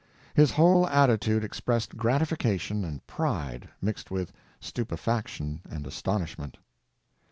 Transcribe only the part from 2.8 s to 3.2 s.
and